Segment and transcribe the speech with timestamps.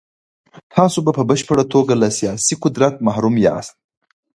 [0.75, 3.73] تاسو په بشپړه توګه له سیاسي قدرت محروم یاست.